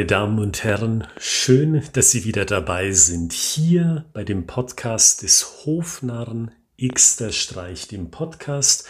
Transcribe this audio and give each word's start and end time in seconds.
meine 0.00 0.06
Damen 0.06 0.38
und 0.38 0.64
Herren, 0.64 1.06
schön, 1.18 1.82
dass 1.92 2.10
Sie 2.10 2.24
wieder 2.24 2.46
dabei 2.46 2.92
sind. 2.92 3.34
Hier 3.34 4.06
bei 4.14 4.24
dem 4.24 4.46
Podcast 4.46 5.20
des 5.20 5.66
Hofnarren 5.66 6.52
Xter 6.82 7.32
Streich, 7.32 7.86
dem 7.86 8.10
Podcast, 8.10 8.86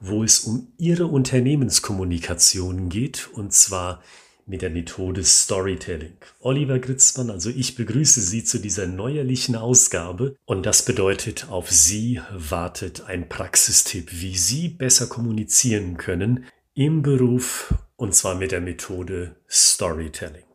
wo 0.00 0.24
es 0.24 0.40
um 0.40 0.68
Ihre 0.78 1.06
Unternehmenskommunikation 1.06 2.88
geht 2.88 3.28
und 3.34 3.52
zwar 3.52 4.02
mit 4.46 4.62
der 4.62 4.70
Methode 4.70 5.22
Storytelling. 5.22 6.16
Oliver 6.40 6.78
Gritzmann, 6.78 7.28
also 7.28 7.50
ich 7.50 7.74
begrüße 7.74 8.22
Sie 8.22 8.42
zu 8.42 8.58
dieser 8.58 8.86
neuerlichen 8.86 9.56
Ausgabe 9.56 10.34
und 10.46 10.64
das 10.64 10.86
bedeutet, 10.86 11.46
auf 11.50 11.70
Sie 11.70 12.22
wartet 12.32 13.04
ein 13.06 13.28
Praxistipp, 13.28 14.08
wie 14.12 14.38
Sie 14.38 14.70
besser 14.70 15.08
kommunizieren 15.08 15.98
können 15.98 16.46
im 16.72 17.02
Beruf 17.02 17.74
und 17.96 18.14
zwar 18.14 18.34
mit 18.34 18.50
der 18.50 18.62
Methode 18.62 19.36
Storytelling. 19.46 20.53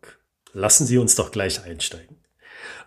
Lassen 0.59 0.85
Sie 0.85 0.97
uns 0.97 1.15
doch 1.15 1.31
gleich 1.31 1.63
einsteigen. 1.63 2.17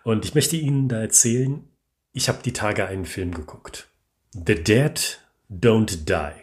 Und 0.03 0.25
ich 0.25 0.35
möchte 0.35 0.55
Ihnen 0.55 0.87
da 0.89 1.01
erzählen, 1.01 1.67
ich 2.11 2.29
habe 2.29 2.43
die 2.45 2.53
Tage 2.53 2.85
einen 2.85 3.05
Film 3.05 3.33
geguckt. 3.33 3.87
The 4.31 4.53
Dead 4.53 5.19
Don't 5.49 6.05
Die. 6.05 6.33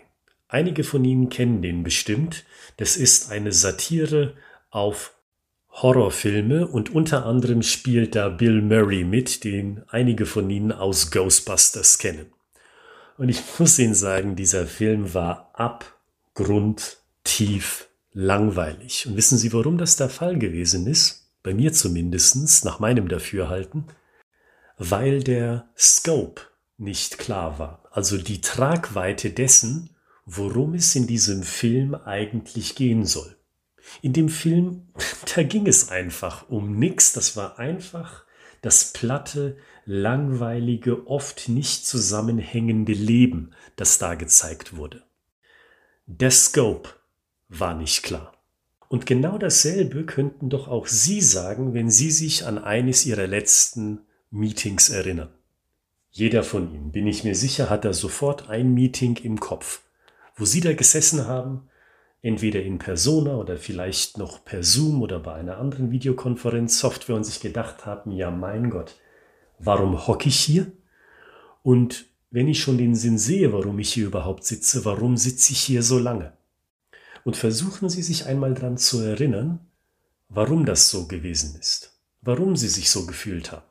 Einige 0.48 0.82
von 0.82 1.04
Ihnen 1.04 1.28
kennen 1.28 1.62
den 1.62 1.84
bestimmt. 1.84 2.44
Das 2.78 2.96
ist 2.96 3.30
eine 3.30 3.52
Satire 3.52 4.34
auf 4.70 5.14
Horrorfilme 5.70 6.66
und 6.66 6.92
unter 6.92 7.26
anderem 7.26 7.62
spielt 7.62 8.16
da 8.16 8.28
Bill 8.28 8.60
Murray 8.60 9.04
mit, 9.04 9.44
den 9.44 9.84
einige 9.88 10.26
von 10.26 10.50
Ihnen 10.50 10.72
aus 10.72 11.12
Ghostbusters 11.12 11.98
kennen. 11.98 12.32
Und 13.18 13.28
ich 13.28 13.40
muss 13.58 13.78
Ihnen 13.78 13.94
sagen, 13.94 14.34
dieser 14.34 14.66
Film 14.66 15.14
war 15.14 15.52
abgrundtief 15.54 17.86
langweilig. 18.12 19.06
Und 19.06 19.16
wissen 19.16 19.38
Sie, 19.38 19.52
warum 19.52 19.78
das 19.78 19.94
der 19.94 20.08
Fall 20.08 20.36
gewesen 20.36 20.88
ist? 20.88 21.19
Bei 21.42 21.54
mir 21.54 21.72
zumindestens, 21.72 22.64
nach 22.64 22.80
meinem 22.80 23.08
Dafürhalten. 23.08 23.86
Weil 24.76 25.22
der 25.22 25.70
Scope 25.76 26.42
nicht 26.76 27.18
klar 27.18 27.58
war. 27.58 27.82
Also 27.90 28.18
die 28.18 28.40
Tragweite 28.40 29.30
dessen, 29.30 29.90
worum 30.24 30.74
es 30.74 30.94
in 30.94 31.06
diesem 31.06 31.42
Film 31.42 31.94
eigentlich 31.94 32.74
gehen 32.74 33.04
soll. 33.04 33.36
In 34.02 34.12
dem 34.12 34.28
Film, 34.28 34.88
da 35.34 35.42
ging 35.42 35.66
es 35.66 35.88
einfach 35.88 36.48
um 36.48 36.78
nichts. 36.78 37.12
Das 37.12 37.36
war 37.36 37.58
einfach 37.58 38.24
das 38.62 38.92
platte, 38.92 39.56
langweilige, 39.86 41.06
oft 41.06 41.48
nicht 41.48 41.86
zusammenhängende 41.86 42.92
Leben, 42.92 43.54
das 43.76 43.98
da 43.98 44.14
gezeigt 44.14 44.76
wurde. 44.76 45.02
Der 46.06 46.30
Scope 46.30 46.90
war 47.48 47.74
nicht 47.74 48.02
klar. 48.02 48.39
Und 48.90 49.06
genau 49.06 49.38
dasselbe 49.38 50.04
könnten 50.04 50.50
doch 50.50 50.66
auch 50.66 50.88
Sie 50.88 51.20
sagen, 51.20 51.74
wenn 51.74 51.92
Sie 51.92 52.10
sich 52.10 52.44
an 52.44 52.58
eines 52.58 53.06
Ihrer 53.06 53.28
letzten 53.28 54.00
Meetings 54.32 54.88
erinnern. 54.88 55.28
Jeder 56.10 56.42
von 56.42 56.74
Ihnen, 56.74 56.90
bin 56.90 57.06
ich 57.06 57.22
mir 57.22 57.36
sicher, 57.36 57.70
hat 57.70 57.84
da 57.84 57.92
sofort 57.92 58.50
ein 58.50 58.74
Meeting 58.74 59.16
im 59.22 59.38
Kopf, 59.38 59.82
wo 60.34 60.44
Sie 60.44 60.60
da 60.60 60.72
gesessen 60.72 61.28
haben, 61.28 61.68
entweder 62.20 62.62
in 62.62 62.80
Persona 62.80 63.36
oder 63.36 63.58
vielleicht 63.58 64.18
noch 64.18 64.44
per 64.44 64.64
Zoom 64.64 65.02
oder 65.02 65.20
bei 65.20 65.34
einer 65.34 65.58
anderen 65.58 65.92
Videokonferenzsoftware 65.92 67.14
und 67.14 67.22
sich 67.22 67.38
gedacht 67.38 67.86
haben, 67.86 68.10
ja 68.10 68.32
mein 68.32 68.70
Gott, 68.70 68.96
warum 69.60 70.08
hocke 70.08 70.28
ich 70.28 70.40
hier? 70.40 70.66
Und 71.62 72.06
wenn 72.32 72.48
ich 72.48 72.60
schon 72.60 72.76
den 72.76 72.96
Sinn 72.96 73.18
sehe, 73.18 73.52
warum 73.52 73.78
ich 73.78 73.92
hier 73.92 74.06
überhaupt 74.06 74.42
sitze, 74.42 74.84
warum 74.84 75.16
sitze 75.16 75.52
ich 75.52 75.60
hier 75.60 75.84
so 75.84 76.00
lange? 76.00 76.32
Und 77.24 77.36
versuchen 77.36 77.88
Sie 77.88 78.02
sich 78.02 78.26
einmal 78.26 78.54
daran 78.54 78.76
zu 78.76 79.00
erinnern, 79.00 79.60
warum 80.28 80.64
das 80.64 80.90
so 80.90 81.06
gewesen 81.06 81.58
ist, 81.58 81.92
warum 82.22 82.56
Sie 82.56 82.68
sich 82.68 82.90
so 82.90 83.06
gefühlt 83.06 83.52
haben. 83.52 83.64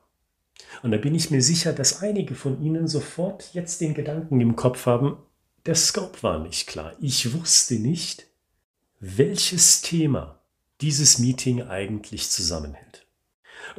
Und 0.84 0.92
da 0.92 0.98
bin 0.98 1.16
ich 1.16 1.32
mir 1.32 1.42
sicher, 1.42 1.74
dass 1.74 2.02
einige 2.02 2.36
von 2.36 2.62
Ihnen 2.62 2.88
sofort 2.88 3.54
jetzt 3.54 3.82
den 3.82 3.94
Gedanken 3.94 4.40
im 4.40 4.56
Kopf 4.56 4.86
haben, 4.86 5.18
der 5.66 5.76
Scope 5.76 6.24
war 6.24 6.40
nicht 6.40 6.68
klar. 6.68 6.94
Ich 7.02 7.34
wusste 7.34 7.76
nicht, 7.76 8.28
welches 9.00 9.82
Thema 9.82 10.40
dieses 10.82 11.20
Meeting 11.20 11.64
eigentlich 11.64 12.30
zusammenhält. 12.30 13.06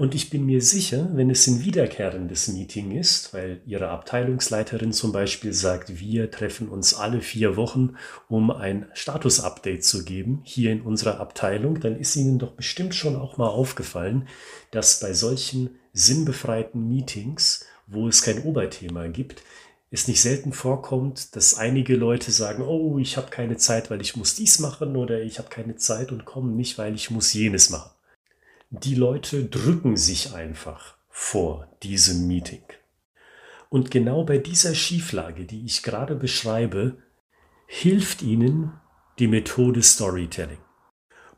Und 0.00 0.14
ich 0.14 0.30
bin 0.30 0.46
mir 0.46 0.62
sicher, 0.62 1.10
wenn 1.12 1.28
es 1.28 1.46
ein 1.46 1.62
wiederkehrendes 1.62 2.48
Meeting 2.48 2.90
ist, 2.92 3.34
weil 3.34 3.60
Ihre 3.66 3.90
Abteilungsleiterin 3.90 4.94
zum 4.94 5.12
Beispiel 5.12 5.52
sagt, 5.52 6.00
wir 6.00 6.30
treffen 6.30 6.70
uns 6.70 6.94
alle 6.94 7.20
vier 7.20 7.54
Wochen, 7.58 7.96
um 8.26 8.50
ein 8.50 8.86
Status-Update 8.94 9.84
zu 9.84 10.02
geben, 10.02 10.40
hier 10.42 10.72
in 10.72 10.80
unserer 10.80 11.20
Abteilung, 11.20 11.80
dann 11.80 12.00
ist 12.00 12.16
Ihnen 12.16 12.38
doch 12.38 12.52
bestimmt 12.52 12.94
schon 12.94 13.14
auch 13.14 13.36
mal 13.36 13.48
aufgefallen, 13.48 14.26
dass 14.70 15.00
bei 15.00 15.12
solchen 15.12 15.78
sinnbefreiten 15.92 16.88
Meetings, 16.88 17.66
wo 17.86 18.08
es 18.08 18.22
kein 18.22 18.42
Oberthema 18.44 19.06
gibt, 19.08 19.42
es 19.90 20.08
nicht 20.08 20.22
selten 20.22 20.54
vorkommt, 20.54 21.36
dass 21.36 21.58
einige 21.58 21.94
Leute 21.94 22.30
sagen, 22.30 22.62
oh, 22.62 22.98
ich 22.98 23.18
habe 23.18 23.28
keine 23.28 23.58
Zeit, 23.58 23.90
weil 23.90 24.00
ich 24.00 24.16
muss 24.16 24.34
dies 24.34 24.60
machen 24.60 24.96
oder 24.96 25.20
ich 25.20 25.38
habe 25.38 25.50
keine 25.50 25.76
Zeit 25.76 26.10
und 26.10 26.24
komme 26.24 26.52
nicht, 26.52 26.78
weil 26.78 26.94
ich 26.94 27.10
muss 27.10 27.34
jenes 27.34 27.68
machen. 27.68 27.90
Die 28.72 28.94
Leute 28.94 29.46
drücken 29.46 29.96
sich 29.96 30.32
einfach 30.32 30.96
vor 31.08 31.66
diesem 31.82 32.28
Meeting. 32.28 32.62
Und 33.68 33.90
genau 33.90 34.22
bei 34.22 34.38
dieser 34.38 34.76
Schieflage, 34.76 35.44
die 35.44 35.64
ich 35.64 35.82
gerade 35.82 36.14
beschreibe, 36.14 36.98
hilft 37.66 38.22
ihnen 38.22 38.72
die 39.18 39.26
Methode 39.26 39.82
Storytelling. 39.82 40.58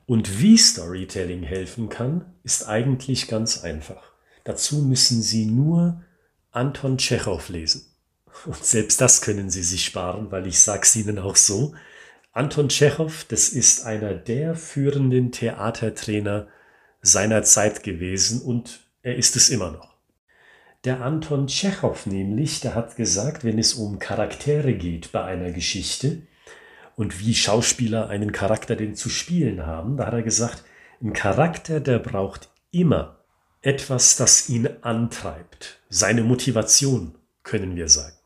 Und 0.05 0.41
wie 0.41 0.59
Storytelling 0.59 1.43
helfen 1.43 1.89
kann, 1.89 2.35
ist 2.43 2.69
eigentlich 2.69 3.29
ganz 3.29 3.65
einfach. 3.65 4.13
Dazu 4.45 4.83
müssen 4.83 5.23
Sie 5.23 5.47
nur 5.47 6.03
Anton 6.51 6.99
Tschechow 6.99 7.49
lesen. 7.49 7.87
Und 8.45 8.63
selbst 8.63 9.01
das 9.01 9.23
können 9.23 9.49
Sie 9.49 9.63
sich 9.63 9.87
sparen, 9.87 10.31
weil 10.31 10.47
ich 10.47 10.61
sage 10.61 10.83
es 10.83 10.95
Ihnen 10.97 11.19
auch 11.19 11.37
so. 11.37 11.75
Anton 12.33 12.69
Tschechow, 12.69 13.25
das 13.29 13.49
ist 13.49 13.87
einer 13.87 14.13
der 14.13 14.55
führenden 14.55 15.33
Theatertrainer 15.33 16.49
seiner 17.03 17.43
Zeit 17.43 17.83
gewesen 17.83 18.41
und 18.41 18.81
er 19.03 19.17
ist 19.17 19.37
es 19.37 19.51
immer 19.51 19.73
noch. 19.73 19.93
Der 20.85 21.01
Anton 21.03 21.47
Tschechow 21.47 22.07
nämlich, 22.07 22.61
der 22.61 22.75
hat 22.75 22.97
gesagt, 22.97 23.45
wenn 23.45 23.59
es 23.59 23.75
um 23.75 23.99
Charaktere 23.99 24.73
geht 24.75 25.13
bei 25.13 25.23
einer 25.25 25.53
Geschichte 25.53 26.23
und 26.97 27.21
wie 27.21 27.35
Schauspieler 27.35 28.09
einen 28.09 28.33
Charakter 28.33 28.77
denn 28.77 28.95
zu 28.95 29.09
spielen 29.09 29.67
haben, 29.67 29.97
da 29.97 30.07
hat 30.07 30.15
er 30.15 30.23
gesagt, 30.23 30.65
ein 31.01 31.13
Charakter, 31.13 31.81
der 31.81 31.99
braucht 31.99 32.49
immer 32.71 33.19
etwas, 33.61 34.17
das 34.17 34.49
ihn 34.49 34.69
antreibt. 34.83 35.81
Seine 35.89 36.23
Motivation, 36.23 37.17
können 37.43 37.77
wir 37.77 37.89
sagen. 37.89 38.17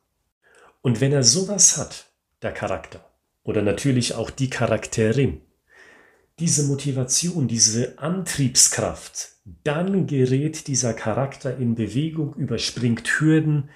Und 0.83 1.01
wenn 1.01 1.13
er 1.13 1.23
sowas 1.23 1.77
hat, 1.79 2.07
der 2.43 2.53
Charakter, 2.53 3.05
oder 3.43 3.63
natürlich 3.63 4.15
auch 4.15 4.31
die 4.31 4.51
Charakterin, 4.51 5.41
diese 6.39 6.65
Motivation, 6.65 7.49
diese 7.49 7.99
Antriebskraft, 7.99 9.31
dann 9.65 10.07
gerät 10.07 10.67
dieser 10.67 10.93
Charakter 10.93 11.57
in 11.57 11.75
Bewegung, 11.75 12.35
überspringt 12.35 13.09
Hürden, 13.21 13.71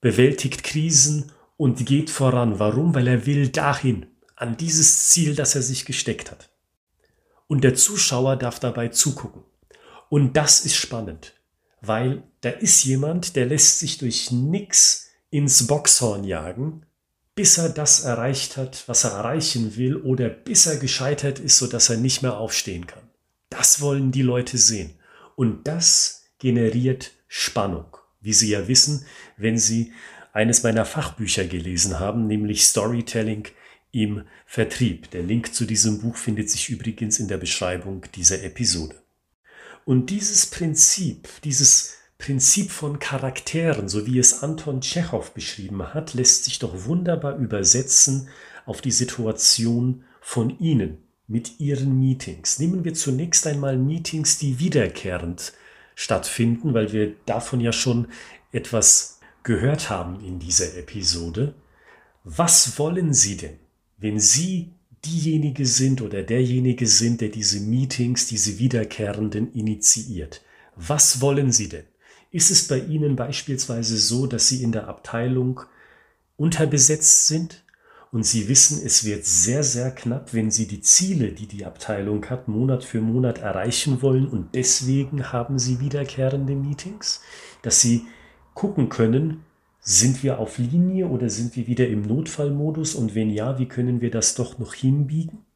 bewältigt 0.00 0.62
Krisen 0.62 1.32
und 1.56 1.84
geht 1.86 2.10
voran. 2.10 2.58
Warum? 2.58 2.94
Weil 2.94 3.08
er 3.08 3.26
will 3.26 3.48
dahin, 3.48 4.06
an 4.36 4.56
dieses 4.56 5.08
Ziel, 5.08 5.34
das 5.34 5.54
er 5.54 5.62
sich 5.62 5.84
gesteckt 5.84 6.30
hat. 6.30 6.50
Und 7.48 7.64
der 7.64 7.74
Zuschauer 7.74 8.36
darf 8.36 8.60
dabei 8.60 8.88
zugucken. 8.88 9.42
Und 10.08 10.36
das 10.36 10.60
ist 10.60 10.76
spannend, 10.76 11.34
weil 11.80 12.22
da 12.42 12.50
ist 12.50 12.84
jemand, 12.84 13.34
der 13.34 13.46
lässt 13.46 13.80
sich 13.80 13.98
durch 13.98 14.30
nix 14.30 15.08
ins 15.30 15.66
Boxhorn 15.66 16.24
jagen, 16.24 16.86
bis 17.36 17.58
er 17.58 17.68
das 17.68 18.00
erreicht 18.00 18.56
hat, 18.56 18.82
was 18.88 19.04
er 19.04 19.10
erreichen 19.12 19.76
will, 19.76 19.96
oder 19.96 20.28
bis 20.28 20.66
er 20.66 20.78
gescheitert 20.78 21.38
ist, 21.38 21.58
sodass 21.58 21.90
er 21.90 21.98
nicht 21.98 22.22
mehr 22.22 22.38
aufstehen 22.38 22.86
kann. 22.86 23.04
Das 23.50 23.80
wollen 23.80 24.10
die 24.10 24.22
Leute 24.22 24.58
sehen. 24.58 24.94
Und 25.36 25.68
das 25.68 26.24
generiert 26.38 27.12
Spannung, 27.28 27.96
wie 28.20 28.32
Sie 28.32 28.48
ja 28.48 28.66
wissen, 28.66 29.04
wenn 29.36 29.58
Sie 29.58 29.92
eines 30.32 30.62
meiner 30.62 30.86
Fachbücher 30.86 31.44
gelesen 31.44 32.00
haben, 32.00 32.26
nämlich 32.26 32.64
Storytelling 32.64 33.46
im 33.92 34.24
Vertrieb. 34.46 35.10
Der 35.10 35.22
Link 35.22 35.54
zu 35.54 35.66
diesem 35.66 36.00
Buch 36.00 36.16
findet 36.16 36.50
sich 36.50 36.70
übrigens 36.70 37.18
in 37.18 37.28
der 37.28 37.38
Beschreibung 37.38 38.04
dieser 38.14 38.42
Episode. 38.42 38.96
Und 39.84 40.08
dieses 40.10 40.46
Prinzip, 40.46 41.28
dieses 41.44 41.96
Prinzip 42.26 42.72
von 42.72 42.98
Charakteren, 42.98 43.88
so 43.88 44.04
wie 44.04 44.18
es 44.18 44.42
Anton 44.42 44.80
Tschechow 44.80 45.30
beschrieben 45.30 45.94
hat, 45.94 46.12
lässt 46.12 46.42
sich 46.42 46.58
doch 46.58 46.86
wunderbar 46.86 47.36
übersetzen 47.36 48.28
auf 48.64 48.80
die 48.80 48.90
Situation 48.90 50.02
von 50.20 50.58
Ihnen 50.58 50.98
mit 51.28 51.60
Ihren 51.60 52.00
Meetings. 52.00 52.58
Nehmen 52.58 52.82
wir 52.82 52.94
zunächst 52.94 53.46
einmal 53.46 53.78
Meetings, 53.78 54.38
die 54.38 54.58
wiederkehrend 54.58 55.52
stattfinden, 55.94 56.74
weil 56.74 56.92
wir 56.92 57.14
davon 57.26 57.60
ja 57.60 57.70
schon 57.70 58.08
etwas 58.50 59.20
gehört 59.44 59.88
haben 59.88 60.18
in 60.18 60.40
dieser 60.40 60.76
Episode. 60.76 61.54
Was 62.24 62.76
wollen 62.76 63.14
Sie 63.14 63.36
denn, 63.36 63.60
wenn 63.98 64.18
Sie 64.18 64.72
diejenige 65.04 65.64
sind 65.64 66.02
oder 66.02 66.24
derjenige 66.24 66.88
sind, 66.88 67.20
der 67.20 67.28
diese 67.28 67.60
Meetings, 67.60 68.26
diese 68.26 68.58
wiederkehrenden 68.58 69.52
initiiert. 69.52 70.42
Was 70.74 71.20
wollen 71.20 71.52
Sie 71.52 71.68
denn? 71.68 71.84
Ist 72.36 72.50
es 72.50 72.68
bei 72.68 72.80
Ihnen 72.80 73.16
beispielsweise 73.16 73.96
so, 73.96 74.26
dass 74.26 74.46
Sie 74.46 74.62
in 74.62 74.70
der 74.70 74.88
Abteilung 74.88 75.62
unterbesetzt 76.36 77.28
sind 77.28 77.64
und 78.12 78.26
Sie 78.26 78.46
wissen, 78.50 78.78
es 78.84 79.06
wird 79.06 79.24
sehr, 79.24 79.62
sehr 79.62 79.90
knapp, 79.90 80.34
wenn 80.34 80.50
Sie 80.50 80.66
die 80.66 80.82
Ziele, 80.82 81.32
die 81.32 81.46
die 81.46 81.64
Abteilung 81.64 82.28
hat, 82.28 82.46
Monat 82.46 82.84
für 82.84 83.00
Monat 83.00 83.38
erreichen 83.38 84.02
wollen 84.02 84.28
und 84.28 84.54
deswegen 84.54 85.32
haben 85.32 85.58
Sie 85.58 85.80
wiederkehrende 85.80 86.54
Meetings, 86.54 87.22
dass 87.62 87.80
Sie 87.80 88.04
gucken 88.52 88.90
können, 88.90 89.42
sind 89.80 90.22
wir 90.22 90.38
auf 90.38 90.58
Linie 90.58 91.06
oder 91.06 91.30
sind 91.30 91.56
wir 91.56 91.66
wieder 91.66 91.88
im 91.88 92.02
Notfallmodus 92.02 92.96
und 92.96 93.14
wenn 93.14 93.30
ja, 93.30 93.58
wie 93.58 93.66
können 93.66 94.02
wir 94.02 94.10
das 94.10 94.34
doch 94.34 94.58
noch 94.58 94.74
hinbiegen? 94.74 95.46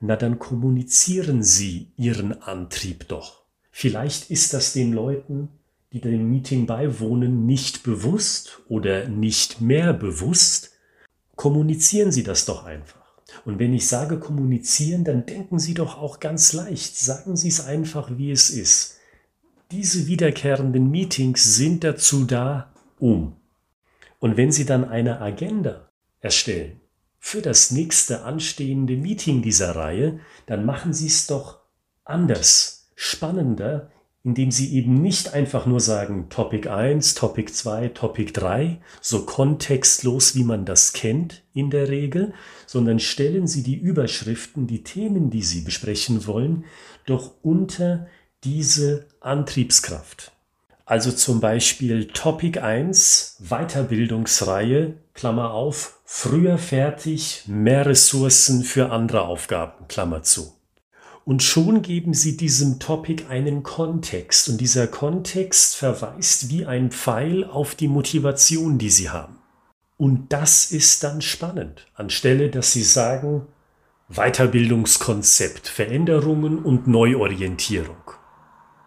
Na 0.00 0.16
dann 0.16 0.38
kommunizieren 0.38 1.42
Sie 1.42 1.92
Ihren 1.96 2.42
Antrieb 2.42 3.08
doch. 3.08 3.40
Vielleicht 3.70 4.30
ist 4.30 4.52
das 4.52 4.74
den 4.74 4.92
Leuten, 4.92 5.48
die 5.92 6.00
dem 6.00 6.28
Meeting 6.30 6.66
beiwohnen, 6.66 7.46
nicht 7.46 7.82
bewusst 7.82 8.60
oder 8.68 9.08
nicht 9.08 9.60
mehr 9.60 9.92
bewusst. 9.92 10.72
Kommunizieren 11.34 12.12
Sie 12.12 12.22
das 12.22 12.44
doch 12.44 12.64
einfach. 12.64 12.98
Und 13.44 13.58
wenn 13.58 13.72
ich 13.72 13.88
sage 13.88 14.18
kommunizieren, 14.18 15.04
dann 15.04 15.26
denken 15.26 15.58
Sie 15.58 15.74
doch 15.74 15.98
auch 15.98 16.20
ganz 16.20 16.52
leicht. 16.52 16.96
Sagen 16.96 17.36
Sie 17.36 17.48
es 17.48 17.64
einfach, 17.64 18.10
wie 18.16 18.30
es 18.30 18.50
ist. 18.50 18.96
Diese 19.70 20.06
wiederkehrenden 20.06 20.90
Meetings 20.90 21.56
sind 21.56 21.84
dazu 21.84 22.24
da, 22.24 22.72
um. 22.98 23.36
Und 24.18 24.36
wenn 24.36 24.50
Sie 24.50 24.64
dann 24.64 24.84
eine 24.84 25.20
Agenda 25.20 25.88
erstellen 26.20 26.80
für 27.18 27.42
das 27.42 27.70
nächste 27.70 28.24
anstehende 28.24 28.96
Meeting 28.96 29.42
dieser 29.42 29.76
Reihe, 29.76 30.20
dann 30.46 30.64
machen 30.64 30.92
Sie 30.92 31.06
es 31.06 31.26
doch 31.26 31.60
anders, 32.04 32.90
spannender, 32.94 33.90
indem 34.28 34.50
Sie 34.50 34.74
eben 34.74 35.00
nicht 35.00 35.32
einfach 35.32 35.64
nur 35.64 35.80
sagen 35.80 36.26
Topic 36.28 36.68
1, 36.68 37.14
Topic 37.14 37.50
2, 37.50 37.88
Topic 37.88 38.30
3, 38.34 38.78
so 39.00 39.24
kontextlos, 39.24 40.34
wie 40.34 40.44
man 40.44 40.66
das 40.66 40.92
kennt 40.92 41.44
in 41.54 41.70
der 41.70 41.88
Regel, 41.88 42.34
sondern 42.66 42.98
stellen 42.98 43.46
Sie 43.46 43.62
die 43.62 43.76
Überschriften, 43.76 44.66
die 44.66 44.84
Themen, 44.84 45.30
die 45.30 45.42
Sie 45.42 45.62
besprechen 45.62 46.26
wollen, 46.26 46.66
doch 47.06 47.36
unter 47.40 48.06
diese 48.44 49.06
Antriebskraft. 49.20 50.32
Also 50.84 51.10
zum 51.10 51.40
Beispiel 51.40 52.08
Topic 52.08 52.60
1, 52.60 53.38
Weiterbildungsreihe, 53.48 54.92
Klammer 55.14 55.54
auf, 55.54 56.00
früher 56.04 56.58
fertig, 56.58 57.44
mehr 57.46 57.86
Ressourcen 57.86 58.62
für 58.62 58.90
andere 58.90 59.22
Aufgaben, 59.22 59.88
Klammer 59.88 60.22
zu. 60.22 60.57
Und 61.28 61.42
schon 61.42 61.82
geben 61.82 62.14
Sie 62.14 62.38
diesem 62.38 62.78
Topic 62.78 63.26
einen 63.28 63.62
Kontext 63.62 64.48
und 64.48 64.62
dieser 64.62 64.86
Kontext 64.86 65.76
verweist 65.76 66.48
wie 66.48 66.64
ein 66.64 66.90
Pfeil 66.90 67.44
auf 67.44 67.74
die 67.74 67.86
Motivation, 67.86 68.78
die 68.78 68.88
Sie 68.88 69.10
haben. 69.10 69.36
Und 69.98 70.32
das 70.32 70.72
ist 70.72 71.04
dann 71.04 71.20
spannend, 71.20 71.86
anstelle 71.92 72.48
dass 72.48 72.72
Sie 72.72 72.82
sagen, 72.82 73.46
Weiterbildungskonzept, 74.08 75.68
Veränderungen 75.68 76.60
und 76.60 76.86
Neuorientierung. 76.86 78.10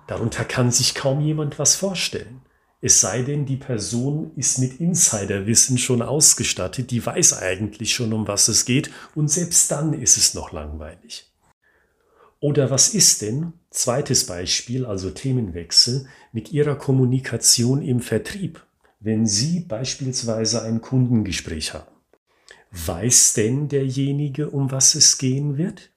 Darunter 0.07 0.43
kann 0.43 0.71
sich 0.71 0.95
kaum 0.95 1.21
jemand 1.21 1.59
was 1.59 1.75
vorstellen. 1.75 2.41
Es 2.81 3.01
sei 3.01 3.21
denn, 3.21 3.45
die 3.45 3.57
Person 3.57 4.31
ist 4.35 4.57
mit 4.57 4.79
Insiderwissen 4.79 5.77
schon 5.77 6.01
ausgestattet, 6.01 6.89
die 6.89 7.05
weiß 7.05 7.37
eigentlich 7.37 7.93
schon, 7.93 8.11
um 8.13 8.27
was 8.27 8.47
es 8.47 8.65
geht, 8.65 8.89
und 9.13 9.29
selbst 9.29 9.69
dann 9.69 9.93
ist 9.93 10.17
es 10.17 10.33
noch 10.33 10.51
langweilig. 10.51 11.30
Oder 12.41 12.71
was 12.71 12.95
ist 12.95 13.21
denn, 13.21 13.53
zweites 13.69 14.25
Beispiel, 14.25 14.85
also 14.85 15.11
Themenwechsel, 15.11 16.07
mit 16.33 16.51
Ihrer 16.51 16.75
Kommunikation 16.75 17.83
im 17.83 17.99
Vertrieb, 17.99 18.65
wenn 18.99 19.27
Sie 19.27 19.59
beispielsweise 19.59 20.63
ein 20.63 20.81
Kundengespräch 20.81 21.75
haben? 21.75 21.95
Weiß 22.71 23.33
denn 23.33 23.69
derjenige, 23.69 24.49
um 24.49 24.71
was 24.71 24.95
es 24.95 25.19
gehen 25.19 25.57
wird? 25.57 25.91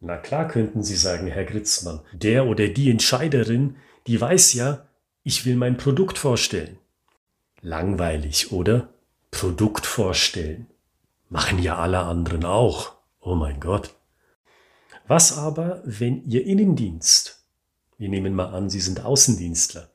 Na 0.00 0.16
klar 0.16 0.48
könnten 0.48 0.82
Sie 0.82 0.96
sagen, 0.96 1.28
Herr 1.28 1.44
Gritzmann, 1.44 2.00
der 2.12 2.46
oder 2.46 2.66
die 2.68 2.90
Entscheiderin, 2.90 3.76
die 4.08 4.20
weiß 4.20 4.54
ja, 4.54 4.88
ich 5.22 5.46
will 5.46 5.54
mein 5.54 5.76
Produkt 5.76 6.18
vorstellen. 6.18 6.76
Langweilig, 7.62 8.50
oder? 8.50 8.88
Produkt 9.30 9.86
vorstellen. 9.86 10.66
Machen 11.30 11.62
ja 11.62 11.76
alle 11.78 12.00
anderen 12.00 12.44
auch. 12.44 12.96
Oh 13.20 13.36
mein 13.36 13.60
Gott. 13.60 13.94
Was 15.06 15.36
aber, 15.36 15.82
wenn 15.84 16.24
Ihr 16.24 16.46
Innendienst, 16.46 17.44
wir 17.98 18.08
nehmen 18.08 18.34
mal 18.34 18.46
an, 18.46 18.70
Sie 18.70 18.80
sind 18.80 19.04
Außendienstler, 19.04 19.90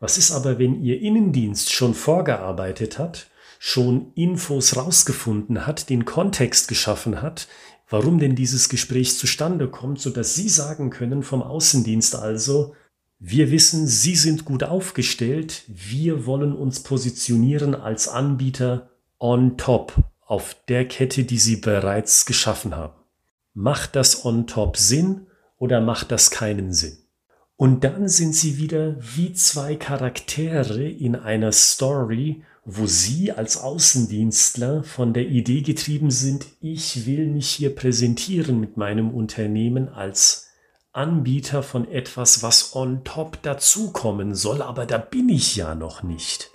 was 0.00 0.18
ist 0.18 0.32
aber, 0.32 0.58
wenn 0.58 0.82
Ihr 0.82 1.00
Innendienst 1.00 1.72
schon 1.72 1.94
vorgearbeitet 1.94 2.98
hat, 2.98 3.28
schon 3.60 4.12
Infos 4.14 4.76
rausgefunden 4.76 5.64
hat, 5.64 5.90
den 5.90 6.04
Kontext 6.04 6.66
geschaffen 6.66 7.22
hat, 7.22 7.46
warum 7.88 8.18
denn 8.18 8.34
dieses 8.34 8.68
Gespräch 8.68 9.16
zustande 9.16 9.68
kommt, 9.68 10.00
so 10.00 10.10
dass 10.10 10.34
Sie 10.34 10.48
sagen 10.48 10.90
können 10.90 11.22
vom 11.22 11.42
Außendienst 11.42 12.16
also, 12.16 12.74
wir 13.20 13.52
wissen, 13.52 13.86
Sie 13.86 14.16
sind 14.16 14.44
gut 14.44 14.64
aufgestellt, 14.64 15.62
wir 15.68 16.26
wollen 16.26 16.52
uns 16.52 16.80
positionieren 16.80 17.76
als 17.76 18.08
Anbieter 18.08 18.90
on 19.20 19.56
top 19.56 19.94
auf 20.20 20.56
der 20.68 20.86
Kette, 20.86 21.22
die 21.22 21.38
Sie 21.38 21.56
bereits 21.56 22.26
geschaffen 22.26 22.74
haben. 22.74 22.97
Macht 23.60 23.96
das 23.96 24.24
on 24.24 24.46
top 24.46 24.76
Sinn 24.76 25.26
oder 25.56 25.80
macht 25.80 26.12
das 26.12 26.30
keinen 26.30 26.72
Sinn? 26.72 26.96
Und 27.56 27.82
dann 27.82 28.06
sind 28.06 28.32
Sie 28.32 28.56
wieder 28.56 28.94
wie 29.00 29.32
zwei 29.32 29.74
Charaktere 29.74 30.88
in 30.88 31.16
einer 31.16 31.50
Story, 31.50 32.44
wo 32.64 32.86
Sie 32.86 33.32
als 33.32 33.60
Außendienstler 33.60 34.84
von 34.84 35.12
der 35.12 35.26
Idee 35.26 35.62
getrieben 35.62 36.12
sind, 36.12 36.46
ich 36.60 37.04
will 37.04 37.26
mich 37.26 37.50
hier 37.50 37.74
präsentieren 37.74 38.60
mit 38.60 38.76
meinem 38.76 39.10
Unternehmen 39.10 39.88
als 39.88 40.50
Anbieter 40.92 41.64
von 41.64 41.90
etwas, 41.90 42.44
was 42.44 42.76
on 42.76 43.02
top 43.02 43.42
dazukommen 43.42 44.36
soll, 44.36 44.62
aber 44.62 44.86
da 44.86 44.98
bin 44.98 45.28
ich 45.28 45.56
ja 45.56 45.74
noch 45.74 46.04
nicht. 46.04 46.52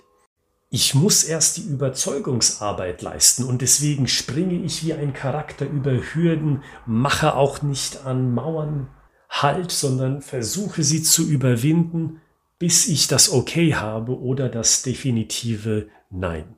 Ich 0.76 0.92
muss 0.92 1.22
erst 1.22 1.58
die 1.58 1.68
Überzeugungsarbeit 1.68 3.00
leisten 3.00 3.44
und 3.44 3.62
deswegen 3.62 4.08
springe 4.08 4.56
ich 4.56 4.84
wie 4.84 4.92
ein 4.92 5.12
Charakter 5.12 5.66
über 5.66 5.92
Hürden, 5.92 6.64
mache 6.84 7.36
auch 7.36 7.62
nicht 7.62 8.04
an 8.04 8.34
Mauern 8.34 8.88
Halt, 9.28 9.70
sondern 9.70 10.20
versuche 10.20 10.82
sie 10.82 11.04
zu 11.04 11.28
überwinden, 11.28 12.20
bis 12.58 12.88
ich 12.88 13.06
das 13.06 13.32
Okay 13.32 13.76
habe 13.76 14.18
oder 14.18 14.48
das 14.48 14.82
definitive 14.82 15.86
Nein. 16.10 16.56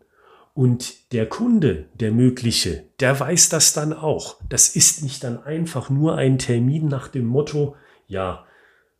Und 0.55 1.13
der 1.13 1.29
Kunde, 1.29 1.91
der 1.93 2.11
mögliche, 2.11 2.85
der 3.01 3.21
weiß 3.21 3.51
das 3.51 3.75
dann 3.75 3.93
auch. 3.93 4.37
Das 4.49 4.75
ist 4.75 5.03
nicht 5.03 5.25
dann 5.25 5.43
einfach 5.43 5.91
nur 5.91 6.17
ein 6.17 6.39
Termin 6.39 6.89
nach 6.89 7.09
dem 7.09 7.27
Motto, 7.27 7.77
ja, 8.07 8.47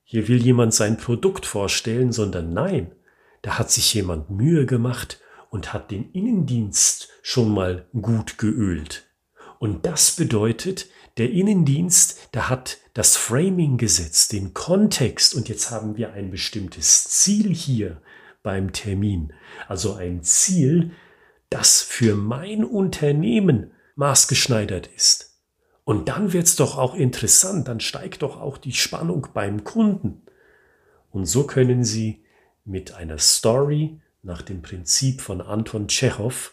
hier 0.05 0.29
will 0.29 0.43
jemand 0.43 0.75
sein 0.75 0.99
Produkt 0.99 1.47
vorstellen, 1.47 2.13
sondern 2.13 2.53
nein, 2.53 2.93
da 3.47 3.61
hat 3.61 3.71
sich 3.71 3.95
jemand 3.95 4.29
Mühe 4.29 4.67
gemacht 4.67 5.21
und 5.51 5.73
hat 5.73 5.93
den 5.93 6.11
Innendienst 6.11 7.11
schon 7.23 7.55
mal 7.55 7.87
gut 7.93 8.39
geölt. 8.39 9.07
Und 9.61 9.87
das 9.87 10.11
bedeutet, 10.17 10.89
der 11.17 11.31
Innendienst, 11.31 12.35
der 12.35 12.49
hat 12.49 12.79
das 12.93 13.17
Framing 13.17 13.77
gesetzt, 13.77 14.33
den 14.33 14.53
Kontext 14.53 15.33
und 15.33 15.49
jetzt 15.49 15.71
haben 15.71 15.97
wir 15.97 16.13
ein 16.13 16.33
bestimmtes 16.33 17.05
Ziel 17.05 17.55
hier 17.55 18.03
beim 18.43 18.73
Termin. 18.73 19.33
Also 19.69 19.95
ein 19.95 20.25
Ziel, 20.25 20.91
das 21.49 21.83
für 21.83 22.17
mein 22.17 22.65
Unternehmen 22.65 23.71
maßgeschneidert 23.95 24.89
ist. 24.89 25.39
Und 25.85 26.09
dann 26.09 26.33
wird 26.33 26.47
es 26.47 26.57
doch 26.57 26.77
auch 26.77 26.97
interessant, 26.97 27.69
dann 27.69 27.79
steigt 27.79 28.23
doch 28.23 28.41
auch 28.41 28.59
die 28.59 28.73
Spannung 28.73 29.29
beim 29.33 29.63
Kunden. 29.63 30.23
Und 31.13 31.27
so 31.27 31.47
können 31.47 31.85
Sie 31.85 32.26
mit 32.67 32.93
einer 32.93 33.19
Story 33.19 34.01
nach 34.23 34.43
dem 34.43 34.61
Prinzip 34.61 35.21
von 35.21 35.41
Anton 35.41 35.89
Tschechow 35.89 36.53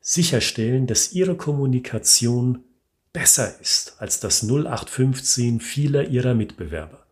sicherstellen, 0.00 0.86
dass 0.86 1.12
Ihre 1.12 1.36
Kommunikation 1.36 2.64
besser 3.12 3.60
ist 3.60 3.96
als 3.98 4.20
das 4.20 4.42
0815 4.42 5.60
vieler 5.60 6.08
Ihrer 6.08 6.34
Mitbewerber. 6.34 7.06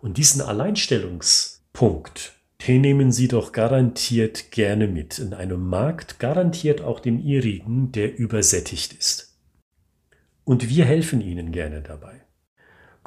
Und 0.00 0.18
diesen 0.18 0.42
Alleinstellungspunkt, 0.42 2.34
den 2.66 2.82
nehmen 2.82 3.12
Sie 3.12 3.28
doch 3.28 3.52
garantiert 3.52 4.50
gerne 4.50 4.86
mit 4.86 5.18
in 5.18 5.32
einem 5.32 5.66
Markt, 5.66 6.18
garantiert 6.18 6.80
auch 6.80 7.00
dem 7.00 7.18
Ihrigen, 7.18 7.92
der 7.92 8.16
übersättigt 8.18 8.92
ist. 8.92 9.36
Und 10.44 10.68
wir 10.68 10.84
helfen 10.84 11.20
Ihnen 11.20 11.52
gerne 11.52 11.82
dabei. 11.82 12.27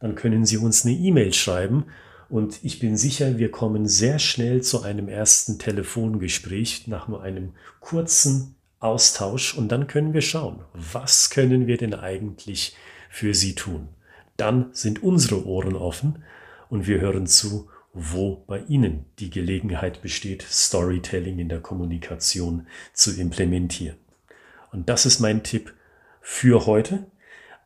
dann 0.00 0.16
können 0.16 0.44
Sie 0.44 0.56
uns 0.56 0.84
eine 0.84 0.94
E-Mail 0.94 1.32
schreiben 1.32 1.84
und 2.28 2.58
ich 2.64 2.80
bin 2.80 2.96
sicher, 2.96 3.38
wir 3.38 3.52
kommen 3.52 3.86
sehr 3.86 4.18
schnell 4.18 4.62
zu 4.62 4.82
einem 4.82 5.08
ersten 5.08 5.60
Telefongespräch 5.60 6.88
nach 6.88 7.06
nur 7.06 7.22
einem 7.22 7.52
kurzen 7.78 8.56
Austausch 8.80 9.56
und 9.56 9.68
dann 9.68 9.86
können 9.86 10.12
wir 10.12 10.22
schauen, 10.22 10.64
was 10.72 11.30
können 11.30 11.68
wir 11.68 11.76
denn 11.76 11.94
eigentlich 11.94 12.76
für 13.10 13.32
Sie 13.32 13.54
tun. 13.54 13.86
Dann 14.36 14.70
sind 14.72 15.04
unsere 15.04 15.46
Ohren 15.46 15.76
offen 15.76 16.24
und 16.68 16.88
wir 16.88 17.00
hören 17.00 17.28
zu, 17.28 17.68
wo 17.94 18.42
bei 18.46 18.60
Ihnen 18.68 19.06
die 19.20 19.30
Gelegenheit 19.30 20.02
besteht, 20.02 20.42
Storytelling 20.42 21.38
in 21.38 21.48
der 21.48 21.60
Kommunikation 21.60 22.66
zu 22.92 23.18
implementieren. 23.18 23.96
Und 24.72 24.88
das 24.88 25.06
ist 25.06 25.20
mein 25.20 25.44
Tipp 25.44 25.72
für 26.20 26.66
heute. 26.66 27.06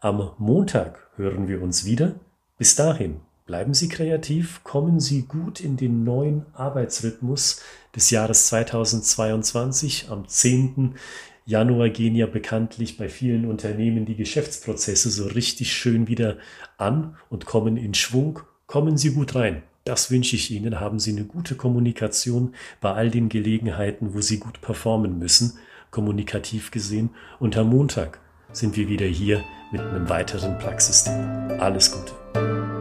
Am 0.01 0.33
Montag 0.39 1.09
hören 1.17 1.49
wir 1.49 1.63
uns 1.63 1.87
wieder. 1.87 2.15
Bis 2.59 2.77
dahin, 2.77 3.21
bleiben 3.47 3.73
Sie 3.73 3.89
kreativ, 3.89 4.63
kommen 4.63 5.01
Sie 5.01 5.23
gut 5.23 5.61
in 5.61 5.79
den 5.79 6.05
neuen 6.05 6.45
Arbeitsrhythmus 6.53 7.63
des 7.97 8.11
Jahres 8.11 8.49
2022. 8.49 10.11
Am 10.11 10.29
10. 10.29 10.97
Januar 11.47 11.89
gehen 11.89 12.15
ja 12.15 12.27
bekanntlich 12.27 12.99
bei 12.99 13.09
vielen 13.09 13.47
Unternehmen 13.47 14.05
die 14.05 14.17
Geschäftsprozesse 14.17 15.09
so 15.09 15.27
richtig 15.29 15.73
schön 15.73 16.07
wieder 16.07 16.37
an 16.77 17.17
und 17.31 17.47
kommen 17.47 17.79
in 17.79 17.95
Schwung. 17.95 18.41
Kommen 18.67 18.99
Sie 18.99 19.15
gut 19.15 19.35
rein. 19.35 19.63
Das 19.88 20.11
wünsche 20.11 20.37
ich 20.37 20.50
Ihnen. 20.50 20.80
Haben 20.80 20.99
Sie 20.99 21.12
eine 21.12 21.25
gute 21.25 21.54
Kommunikation 21.54 22.54
bei 22.83 22.92
all 22.92 23.11
den 23.11 23.30
Gelegenheiten, 23.30 24.12
wo 24.12 24.21
Sie 24.21 24.38
gut 24.38 24.61
performen 24.61 25.18
müssen, 25.18 25.54
kommunikativ 25.90 26.71
gesehen. 26.71 27.09
Und 27.40 27.57
am 27.57 27.71
Montag 27.71 28.21
sind 28.52 28.76
wir 28.76 28.87
wieder 28.90 29.07
hier 29.07 29.42
mit 29.73 29.80
einem 29.80 30.07
weiteren 30.11 30.59
Plug-System. 30.59 31.59
Alles 31.59 31.90
Gute. 31.90 32.78